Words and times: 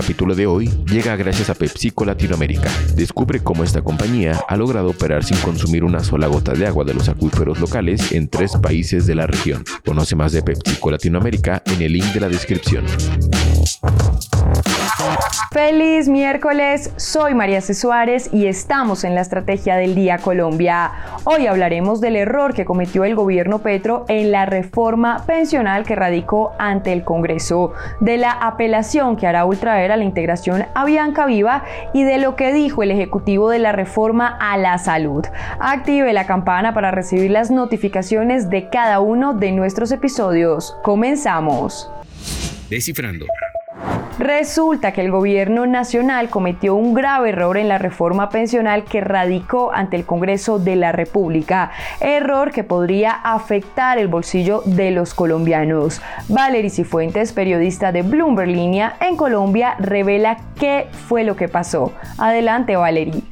capítulo 0.00 0.36
de 0.36 0.46
hoy 0.46 0.68
llega 0.88 1.16
gracias 1.16 1.50
a 1.50 1.56
PepsiCo 1.56 2.04
Latinoamérica. 2.04 2.70
Descubre 2.94 3.40
cómo 3.40 3.64
esta 3.64 3.82
compañía 3.82 4.38
ha 4.46 4.56
logrado 4.56 4.90
operar 4.90 5.24
sin 5.24 5.36
consumir 5.38 5.82
una 5.82 6.04
sola 6.04 6.28
gota 6.28 6.52
de 6.52 6.68
agua 6.68 6.84
de 6.84 6.94
los 6.94 7.08
acuíferos 7.08 7.58
locales 7.58 8.12
en 8.12 8.28
tres 8.28 8.52
países 8.62 9.08
de 9.08 9.16
la 9.16 9.26
región. 9.26 9.64
Conoce 9.84 10.14
más 10.14 10.30
de 10.30 10.42
PepsiCo 10.42 10.92
Latinoamérica 10.92 11.64
en 11.66 11.82
el 11.82 11.94
link 11.94 12.12
de 12.14 12.20
la 12.20 12.28
descripción. 12.28 12.84
Feliz 15.50 16.08
miércoles, 16.08 16.92
soy 16.96 17.34
María 17.34 17.60
C. 17.60 17.74
Suárez 17.74 18.30
y 18.32 18.46
estamos 18.46 19.02
en 19.02 19.14
la 19.14 19.22
Estrategia 19.22 19.76
del 19.76 19.94
Día 19.94 20.18
Colombia. 20.18 20.92
Hoy 21.24 21.46
hablaremos 21.46 22.00
del 22.00 22.16
error 22.16 22.54
que 22.54 22.64
cometió 22.64 23.04
el 23.04 23.16
gobierno 23.16 23.58
Petro 23.60 24.04
en 24.08 24.30
la 24.30 24.46
reforma 24.46 25.24
pensional 25.26 25.84
que 25.84 25.96
radicó 25.96 26.52
ante 26.58 26.92
el 26.92 27.02
Congreso, 27.02 27.72
de 28.00 28.18
la 28.18 28.30
apelación 28.30 29.16
que 29.16 29.26
hará 29.26 29.44
ultraer 29.44 29.90
a 29.90 29.96
la 29.96 30.04
integración 30.04 30.66
a 30.74 30.84
Bianca 30.84 31.26
Viva 31.26 31.64
y 31.92 32.04
de 32.04 32.18
lo 32.18 32.36
que 32.36 32.52
dijo 32.52 32.82
el 32.82 32.90
Ejecutivo 32.90 33.50
de 33.50 33.58
la 33.58 33.72
reforma 33.72 34.36
a 34.40 34.56
la 34.58 34.78
salud. 34.78 35.24
Active 35.58 36.12
la 36.12 36.26
campana 36.26 36.74
para 36.74 36.90
recibir 36.90 37.30
las 37.30 37.50
notificaciones 37.50 38.50
de 38.50 38.68
cada 38.68 39.00
uno 39.00 39.34
de 39.34 39.52
nuestros 39.52 39.90
episodios. 39.90 40.76
Comenzamos. 40.82 41.90
Descifrando. 42.68 43.26
Resulta 44.18 44.90
que 44.90 45.00
el 45.00 45.12
gobierno 45.12 45.64
nacional 45.66 46.28
cometió 46.28 46.74
un 46.74 46.92
grave 46.92 47.28
error 47.28 47.56
en 47.56 47.68
la 47.68 47.78
reforma 47.78 48.30
pensional 48.30 48.82
que 48.82 49.00
radicó 49.00 49.70
ante 49.72 49.94
el 49.94 50.06
Congreso 50.06 50.58
de 50.58 50.74
la 50.74 50.90
República, 50.90 51.70
error 52.00 52.50
que 52.50 52.64
podría 52.64 53.12
afectar 53.12 53.96
el 53.96 54.08
bolsillo 54.08 54.62
de 54.64 54.90
los 54.90 55.14
colombianos. 55.14 56.02
Valery 56.28 56.68
Cifuentes, 56.68 57.32
periodista 57.32 57.92
de 57.92 58.02
Bloomberg 58.02 58.48
Línea 58.48 58.96
en 59.00 59.16
Colombia, 59.16 59.76
revela 59.78 60.38
qué 60.58 60.88
fue 61.06 61.22
lo 61.22 61.36
que 61.36 61.46
pasó. 61.46 61.92
Adelante, 62.18 62.74
Valery. 62.74 63.22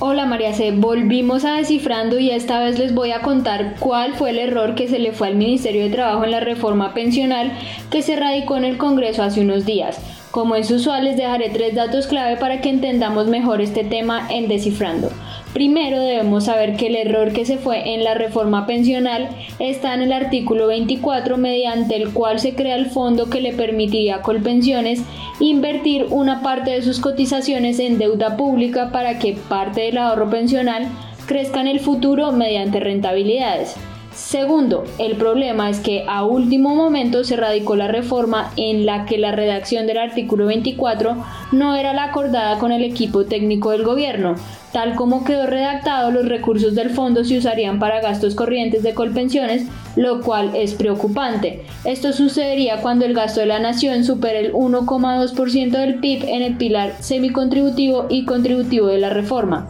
Hola 0.00 0.26
María 0.26 0.52
C, 0.52 0.72
volvimos 0.72 1.44
a 1.44 1.52
descifrando 1.52 2.18
y 2.18 2.30
esta 2.30 2.58
vez 2.58 2.76
les 2.80 2.92
voy 2.92 3.12
a 3.12 3.22
contar 3.22 3.76
cuál 3.78 4.14
fue 4.14 4.30
el 4.30 4.40
error 4.40 4.74
que 4.74 4.88
se 4.88 4.98
le 4.98 5.12
fue 5.12 5.28
al 5.28 5.36
Ministerio 5.36 5.84
de 5.84 5.90
Trabajo 5.90 6.24
en 6.24 6.32
la 6.32 6.40
reforma 6.40 6.92
pensional 6.94 7.52
que 7.88 8.02
se 8.02 8.16
radicó 8.16 8.56
en 8.56 8.64
el 8.64 8.78
Congreso 8.78 9.22
hace 9.22 9.40
unos 9.40 9.64
días. 9.64 10.00
Como 10.32 10.56
es 10.56 10.70
usual, 10.70 11.04
les 11.04 11.18
dejaré 11.18 11.50
tres 11.50 11.74
datos 11.74 12.06
clave 12.06 12.38
para 12.38 12.62
que 12.62 12.70
entendamos 12.70 13.26
mejor 13.26 13.60
este 13.60 13.84
tema 13.84 14.26
en 14.30 14.48
Descifrando. 14.48 15.10
Primero 15.52 16.00
debemos 16.00 16.46
saber 16.46 16.76
que 16.78 16.86
el 16.86 16.96
error 16.96 17.34
que 17.34 17.44
se 17.44 17.58
fue 17.58 17.92
en 17.92 18.02
la 18.02 18.14
reforma 18.14 18.66
pensional 18.66 19.28
está 19.58 19.92
en 19.92 20.00
el 20.00 20.10
artículo 20.10 20.68
24 20.68 21.36
mediante 21.36 21.96
el 21.96 22.14
cual 22.14 22.40
se 22.40 22.54
crea 22.54 22.76
el 22.76 22.86
fondo 22.86 23.28
que 23.28 23.42
le 23.42 23.52
permitiría 23.52 24.16
a 24.16 24.22
Colpensiones 24.22 25.02
invertir 25.38 26.06
una 26.08 26.40
parte 26.40 26.70
de 26.70 26.82
sus 26.82 26.98
cotizaciones 26.98 27.78
en 27.78 27.98
deuda 27.98 28.38
pública 28.38 28.90
para 28.90 29.18
que 29.18 29.34
parte 29.34 29.82
del 29.82 29.98
ahorro 29.98 30.30
pensional 30.30 30.88
crezca 31.26 31.60
en 31.60 31.68
el 31.68 31.80
futuro 31.80 32.32
mediante 32.32 32.80
rentabilidades. 32.80 33.76
Segundo, 34.14 34.84
el 34.98 35.16
problema 35.16 35.70
es 35.70 35.80
que 35.80 36.04
a 36.06 36.24
último 36.24 36.74
momento 36.74 37.24
se 37.24 37.36
radicó 37.36 37.76
la 37.76 37.88
reforma 37.88 38.52
en 38.56 38.84
la 38.84 39.06
que 39.06 39.16
la 39.16 39.32
redacción 39.32 39.86
del 39.86 39.98
artículo 39.98 40.46
24 40.46 41.16
no 41.52 41.76
era 41.76 41.94
la 41.94 42.04
acordada 42.04 42.58
con 42.58 42.72
el 42.72 42.84
equipo 42.84 43.24
técnico 43.24 43.70
del 43.70 43.84
gobierno. 43.84 44.34
Tal 44.70 44.94
como 44.96 45.24
quedó 45.24 45.46
redactado, 45.46 46.10
los 46.10 46.28
recursos 46.28 46.74
del 46.74 46.90
fondo 46.90 47.24
se 47.24 47.38
usarían 47.38 47.78
para 47.78 48.00
gastos 48.00 48.34
corrientes 48.34 48.82
de 48.82 48.94
colpensiones, 48.94 49.66
lo 49.96 50.20
cual 50.20 50.52
es 50.54 50.74
preocupante. 50.74 51.62
Esto 51.84 52.12
sucedería 52.12 52.80
cuando 52.80 53.04
el 53.04 53.14
gasto 53.14 53.40
de 53.40 53.46
la 53.46 53.60
nación 53.60 54.04
supere 54.04 54.40
el 54.40 54.52
1,2% 54.52 55.70
del 55.70 55.96
PIB 55.96 56.24
en 56.24 56.42
el 56.42 56.56
pilar 56.56 56.96
semicontributivo 57.00 58.06
y 58.08 58.24
contributivo 58.24 58.88
de 58.88 58.98
la 58.98 59.10
reforma. 59.10 59.68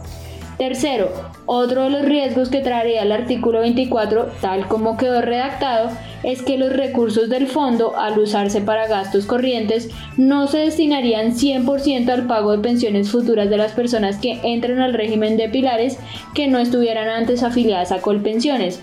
Tercero, 0.57 1.32
otro 1.45 1.83
de 1.83 1.89
los 1.89 2.05
riesgos 2.05 2.49
que 2.49 2.61
traería 2.61 3.01
el 3.01 3.11
artículo 3.11 3.59
24, 3.59 4.31
tal 4.41 4.67
como 4.67 4.97
quedó 4.97 5.21
redactado, 5.21 5.89
es 6.23 6.41
que 6.41 6.57
los 6.57 6.71
recursos 6.71 7.29
del 7.29 7.47
fondo, 7.47 7.97
al 7.97 8.17
usarse 8.17 8.61
para 8.61 8.87
gastos 8.87 9.25
corrientes, 9.25 9.89
no 10.15 10.47
se 10.47 10.59
destinarían 10.59 11.33
100% 11.33 12.09
al 12.09 12.27
pago 12.27 12.51
de 12.53 12.63
pensiones 12.63 13.11
futuras 13.11 13.49
de 13.49 13.57
las 13.57 13.73
personas 13.73 14.17
que 14.17 14.39
entren 14.43 14.79
al 14.79 14.93
régimen 14.93 15.35
de 15.35 15.49
pilares 15.49 15.97
que 16.33 16.47
no 16.47 16.59
estuvieran 16.59 17.09
antes 17.09 17.43
afiliadas 17.43 17.91
a 17.91 18.01
Colpensiones. 18.01 18.81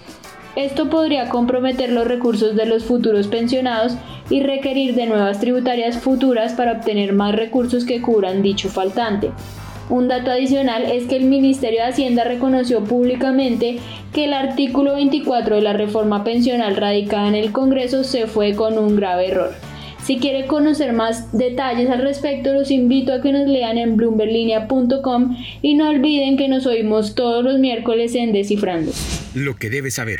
Esto 0.56 0.91
podría 0.91 1.28
comprometer 1.28 1.92
los 1.92 2.06
recursos 2.06 2.56
de 2.56 2.66
los 2.66 2.84
futuros 2.84 3.28
pensionados 3.28 3.94
y 4.28 4.42
requerir 4.42 4.94
de 4.94 5.06
nuevas 5.06 5.41
tributarias 5.41 5.98
futuras 5.98 6.53
para 6.53 6.72
obtener 6.72 7.12
más 7.12 7.34
recursos 7.34 7.84
que 7.84 8.03
cubran 8.03 8.42
dicho 8.42 8.69
faltante. 8.69 9.31
Un 9.91 10.06
dato 10.06 10.31
adicional 10.31 10.84
es 10.84 11.09
que 11.09 11.17
el 11.17 11.25
Ministerio 11.25 11.81
de 11.81 11.89
Hacienda 11.89 12.23
reconoció 12.23 12.84
públicamente 12.84 13.81
que 14.15 14.25
el 14.25 14.33
artículo 14.33 14.95
24 14.95 15.56
de 15.56 15.62
la 15.62 15.73
reforma 15.73 16.23
pensional 16.23 16.77
radicada 16.77 17.27
en 17.27 17.34
el 17.34 17.51
Congreso 17.51 18.05
se 18.05 18.28
fue 18.28 18.55
con 18.55 18.78
un 18.78 18.95
grave 18.95 19.28
error. 19.28 19.51
Si 20.05 20.19
quiere 20.19 20.47
conocer 20.47 20.93
más 20.93 21.37
detalles 21.37 21.91
al 21.91 22.03
respecto, 22.03 22.53
los 22.53 22.71
invito 22.71 23.12
a 23.12 23.21
que 23.21 23.33
nos 23.33 23.49
lean 23.49 23.78
en 23.78 23.97
bloomberlinia.com 23.97 25.37
y 25.61 25.75
no 25.75 25.91
olviden 25.91 26.37
que 26.37 26.49
nos 26.49 26.67
oímos 26.67 27.17
todos 27.17 27.45
los 27.45 27.59
miércoles 27.59 28.15
en 28.15 28.33
Descifrando. 28.33 28.93
Lo 29.34 29.57
que 29.57 29.71
debes 29.71 29.95
saber. 29.95 30.19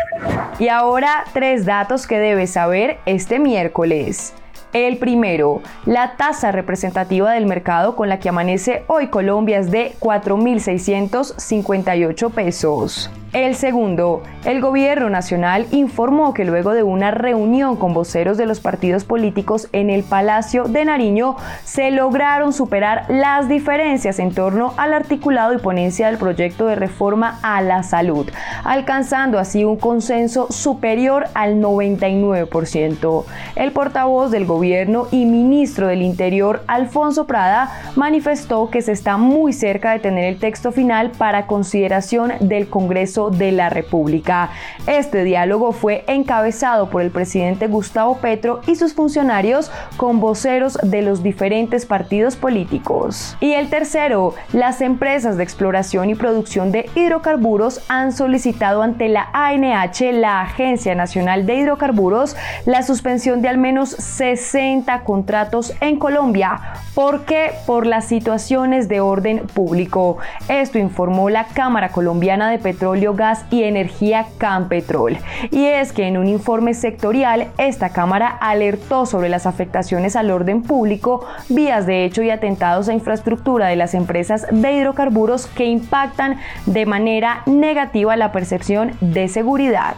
Y 0.59 0.67
ahora 0.67 1.25
tres 1.33 1.65
datos 1.65 2.09
que 2.09 2.19
debes 2.19 2.51
saber 2.51 2.99
este 3.07 3.39
miércoles. 3.39 4.35
El 4.73 4.99
primero, 4.99 5.63
la 5.85 6.17
tasa 6.17 6.53
representativa 6.53 7.33
del 7.33 7.47
mercado 7.47 7.97
con 7.97 8.09
la 8.09 8.21
que 8.21 8.29
amanece 8.29 8.85
hoy 8.87 9.09
Colombia 9.09 9.59
es 9.59 9.73
de 9.73 9.97
4.658 9.99 12.31
pesos. 12.31 13.11
El 13.33 13.55
segundo, 13.55 14.25
el 14.45 14.61
gobierno 14.61 15.09
nacional 15.09 15.69
informó 15.71 16.35
que 16.35 16.45
luego 16.45 16.73
de 16.73 16.83
una 16.83 17.13
reunión 17.13 17.77
con 17.77 17.95
voceros 17.95 18.37
de 18.37 18.45
los 18.45 18.59
partidos 18.59 19.05
políticos 19.05 19.69
en 19.73 19.89
el 19.89 20.03
Palacio 20.03 20.65
de 20.65 20.85
Nariño, 20.85 21.37
se 21.63 21.93
lograron 21.93 22.53
superar 22.53 23.05
las 23.09 23.49
diferencias 23.49 24.19
en 24.19 24.35
torno 24.35 24.75
al 24.79 24.93
articulado 24.93 25.55
y 25.55 25.59
ponencia 25.59 26.09
del 26.09 26.19
proyecto 26.19 26.67
de 26.67 26.75
reforma 26.75 27.39
a 27.43 27.63
la 27.63 27.85
salud, 27.85 28.29
alcanzando 28.65 29.39
así 29.39 29.65
un 29.65 29.77
consenso 29.77 30.51
superior 30.51 31.27
al 31.35 31.61
99%. 31.61 33.25
El 33.55 33.71
portavoz 33.71 34.33
del 34.33 34.45
gobierno 34.45 35.07
y 35.13 35.25
ministro 35.25 35.87
del 35.87 36.03
Interior, 36.03 36.65
Alfonso 36.67 37.29
Prada, 37.29 37.71
manifestó 37.95 38.71
que 38.71 38.83
se 38.83 38.91
está 38.91 39.19
muy 39.19 39.53
cerca 39.53 39.93
de 39.93 40.01
tener 40.01 40.25
el 40.25 40.41
texto 40.41 40.73
final 40.73 41.13
para 41.13 41.47
consideración 41.47 42.33
del 42.41 42.69
Congreso 42.69 43.20
de 43.29 43.53
la 43.53 43.69
República. 43.69 44.49
Este 44.87 45.23
diálogo 45.25 45.73
fue 45.73 46.05
encabezado 46.07 46.89
por 46.89 47.03
el 47.03 47.11
presidente 47.11 47.67
Gustavo 47.67 48.17
Petro 48.17 48.63
y 48.67 48.77
sus 48.77 48.95
funcionarios 48.95 49.71
con 49.99 50.21
voceros 50.21 50.79
de 50.83 51.03
los 51.03 51.23
diferentes 51.23 51.85
partidos 51.85 52.37
políticos. 52.37 53.37
Y 53.41 53.53
el 53.53 53.69
tercero, 53.69 54.35
las 54.55 54.81
empresas 54.81 55.37
de 55.37 55.43
exploración 55.43 56.09
y 56.09 56.15
producción 56.15 56.73
de 56.73 56.89
hidrocarburos 56.95 57.83
han 57.89 58.13
solicitado 58.13 58.83
ante 58.83 59.09
la 59.09 59.29
ANH, 59.35 60.13
la 60.13 60.41
Agencia 60.41 60.95
Nacional 60.95 61.45
de 61.45 61.57
Hidrocarburos, 61.57 62.37
la 62.65 62.83
suspensión 62.83 63.43
de 63.43 63.49
al 63.49 63.59
menos 63.59 63.91
60 63.91 65.03
contratos 65.03 65.75
en 65.81 65.99
Colombia. 65.99 66.61
¿Por 66.95 67.25
qué? 67.25 67.53
Por 67.67 67.87
las 67.87 68.07
situaciones 68.07 68.89
de 68.89 69.01
orden 69.01 69.47
público. 69.47 70.19
Esto 70.49 70.79
informó 70.79 71.31
la 71.31 71.47
Cámara 71.47 71.91
Colombiana 71.91 72.51
de 72.51 72.59
Petróleo 72.59 73.10
Gas 73.15 73.45
y 73.51 73.63
Energía 73.63 74.27
Campetrol. 74.39 75.19
Y 75.51 75.67
es 75.67 75.93
que 75.93 76.07
en 76.07 76.17
un 76.17 76.29
informe 76.29 76.75
sectorial, 76.75 77.49
esta 77.59 77.91
Cámara 77.91 78.29
alertó 78.29 79.07
sobre 79.07 79.29
las 79.29 79.47
afectaciones 79.47 80.17
al 80.17 80.31
orden 80.31 80.63
público, 80.63 81.27
vías 81.49 81.87
de 81.87 82.05
hecho 82.05 82.23
y 82.23 82.31
atentados 82.31 82.89
a 82.89 82.95
infraestructura 82.95 83.69
de 83.69 83.77
las 83.77 83.95
empresas 83.95 84.47
de 84.51 84.73
hidrocarburos 84.73 85.47
que 85.47 85.67
impactan 85.67 86.39
de 86.67 86.87
manera 86.87 87.43
negativa 87.47 88.17
la 88.17 88.33
percepción 88.33 88.93
de 89.01 89.29
seguridad. 89.29 89.97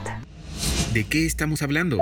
¿De 0.93 1.05
qué 1.05 1.25
estamos 1.27 1.63
hablando? 1.63 1.99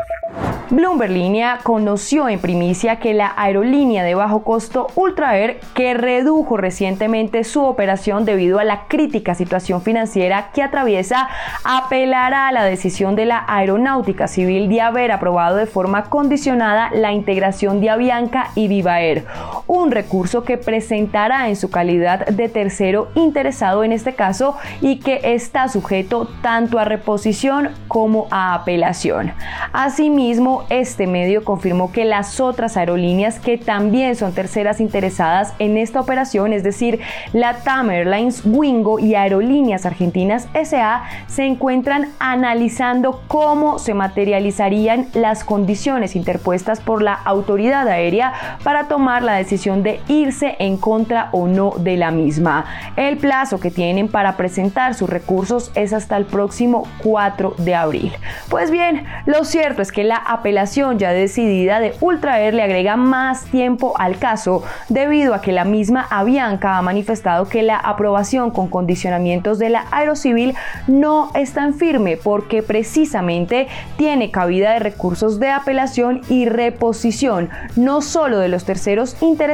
Bloomberg 0.71 1.11
Línea 1.11 1.59
conoció 1.65 2.29
en 2.29 2.39
primicia 2.39 3.01
que 3.01 3.13
la 3.13 3.33
aerolínea 3.37 4.05
de 4.05 4.15
bajo 4.15 4.45
costo 4.45 4.87
Ultra 4.95 5.37
Air, 5.37 5.59
que 5.75 5.95
redujo 5.95 6.57
recientemente 6.57 7.43
su 7.43 7.65
operación 7.65 8.25
debido 8.25 8.61
a 8.61 8.65
la 8.65 8.85
crítica 8.87 9.35
situación 9.35 9.83
financiera 9.83 10.51
que 10.55 10.63
atraviesa, 10.63 11.29
apelará 11.65 12.47
a 12.47 12.53
la 12.53 12.63
decisión 12.63 13.17
de 13.17 13.27
la 13.27 13.45
Aeronáutica 13.49 14.29
Civil 14.29 14.69
de 14.69 14.81
haber 14.81 15.11
aprobado 15.11 15.57
de 15.57 15.67
forma 15.67 16.05
condicionada 16.05 16.91
la 16.95 17.13
integración 17.13 17.81
de 17.81 17.91
Avianca 17.91 18.51
y 18.55 18.69
Viva 18.69 19.01
Air. 19.01 19.27
Un 19.71 19.93
recurso 19.93 20.43
que 20.43 20.59
presentará 20.59 21.49
en 21.49 21.55
su 21.55 21.71
calidad 21.71 22.27
de 22.27 22.49
tercero 22.49 23.07
interesado 23.15 23.85
en 23.85 23.93
este 23.93 24.17
caso 24.17 24.57
y 24.81 24.99
que 24.99 25.21
está 25.23 25.69
sujeto 25.69 26.27
tanto 26.43 26.81
a 26.81 26.85
reposición 26.85 27.69
como 27.87 28.27
a 28.33 28.55
apelación. 28.55 29.33
Asimismo, 29.73 30.65
este 30.71 31.07
medio 31.07 31.45
confirmó 31.45 31.93
que 31.93 32.05
las 32.05 32.41
otras 32.41 32.77
aerolíneas 32.77 33.39
que 33.39 33.59
también 33.59 34.17
son 34.17 34.33
terceras 34.35 34.81
interesadas 34.81 35.55
en 35.61 35.77
esta 35.77 36.01
operación, 36.01 36.53
es 36.53 36.65
decir, 36.65 36.99
la 37.33 37.59
TAM 37.59 37.91
Airlines, 37.91 38.43
Wingo 38.45 38.99
y 38.99 39.15
Aerolíneas 39.15 39.87
Argentinas 39.87 40.49
SA, 40.65 41.05
se 41.29 41.45
encuentran 41.45 42.09
analizando 42.19 43.23
cómo 43.29 43.79
se 43.79 43.95
materializarían 43.95 45.07
las 45.15 45.45
condiciones 45.45 46.17
interpuestas 46.17 46.81
por 46.81 47.03
la 47.03 47.15
autoridad 47.15 47.87
aérea 47.87 48.33
para 48.65 48.89
tomar 48.89 49.23
la 49.23 49.35
decisión 49.35 49.60
de 49.61 50.01
irse 50.09 50.57
en 50.59 50.79
contra 50.79 51.29
o 51.33 51.47
no 51.47 51.75
de 51.79 51.99
la 51.99 52.11
misma. 52.11 52.65
El 52.97 53.19
plazo 53.19 53.61
que 53.61 53.71
tienen 53.71 54.09
para 54.09 54.39
presentar 54.39 54.95
sus 54.95 55.11
recursos 55.11 55.71
es 55.75 55.93
hasta 55.93 56.17
el 56.17 56.25
próximo 56.25 56.89
4 57.03 57.57
de 57.59 57.75
abril. 57.75 58.13
Pues 58.49 58.71
bien, 58.71 59.05
lo 59.27 59.45
cierto 59.45 59.83
es 59.83 59.93
que 59.93 60.03
la 60.03 60.17
apelación 60.17 60.99
ya 60.99 61.13
decidida 61.13 61.79
de 61.79 61.95
Ultra 62.01 62.41
Air 62.41 62.55
le 62.55 62.63
agrega 62.63 62.97
más 62.97 63.45
tiempo 63.45 63.93
al 63.99 64.19
caso 64.19 64.63
debido 64.89 65.35
a 65.35 65.43
que 65.43 65.53
la 65.53 65.65
misma 65.65 66.07
Avianca 66.09 66.79
ha 66.79 66.83
manifestado 66.83 67.47
que 67.47 67.63
la 67.63 67.77
aprobación 67.77 68.51
con 68.51 68.69
condicionamientos 68.69 69.59
de 69.59 69.69
la 69.69 69.85
Aerocivil 69.91 70.55
no 70.87 71.31
es 71.35 71.53
tan 71.53 71.75
firme 71.75 72.17
porque 72.17 72.63
precisamente 72.63 73.69
tiene 73.99 74.31
cabida 74.31 74.73
de 74.73 74.79
recursos 74.79 75.39
de 75.39 75.51
apelación 75.51 76.23
y 76.31 76.47
reposición, 76.47 77.51
no 77.77 78.01
solo 78.01 78.39
de 78.39 78.49
los 78.49 78.65
terceros 78.65 79.17
interesados, 79.21 79.50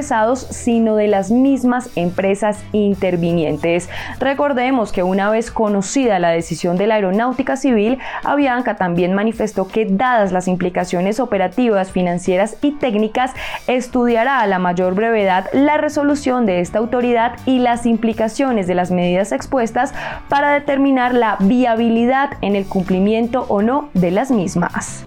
sino 0.50 0.96
de 0.96 1.08
las 1.08 1.30
mismas 1.30 1.90
empresas 1.96 2.62
intervinientes. 2.72 3.88
Recordemos 4.18 4.92
que 4.92 5.02
una 5.02 5.30
vez 5.30 5.50
conocida 5.50 6.18
la 6.18 6.30
decisión 6.30 6.76
de 6.76 6.86
la 6.86 6.96
Aeronáutica 6.96 7.56
Civil, 7.56 7.98
Avianca 8.24 8.76
también 8.76 9.14
manifestó 9.14 9.68
que 9.68 9.86
dadas 9.86 10.32
las 10.32 10.48
implicaciones 10.48 11.20
operativas, 11.20 11.90
financieras 11.90 12.56
y 12.62 12.72
técnicas, 12.72 13.32
estudiará 13.66 14.40
a 14.40 14.46
la 14.46 14.58
mayor 14.58 14.94
brevedad 14.94 15.46
la 15.52 15.76
resolución 15.76 16.46
de 16.46 16.60
esta 16.60 16.78
autoridad 16.78 17.36
y 17.46 17.58
las 17.58 17.86
implicaciones 17.86 18.66
de 18.66 18.74
las 18.74 18.90
medidas 18.90 19.32
expuestas 19.32 19.94
para 20.28 20.52
determinar 20.52 21.14
la 21.14 21.36
viabilidad 21.40 22.30
en 22.40 22.56
el 22.56 22.66
cumplimiento 22.66 23.46
o 23.48 23.62
no 23.62 23.88
de 23.94 24.10
las 24.10 24.30
mismas. 24.30 25.06